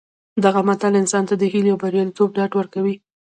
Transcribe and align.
دغه 0.43 0.61
متل 0.67 0.93
انسان 1.01 1.23
ته 1.29 1.35
د 1.37 1.43
هیلې 1.53 1.71
او 1.73 1.81
بریالیتوب 1.83 2.29
ډاډ 2.37 2.51
ورکوي 2.55 2.95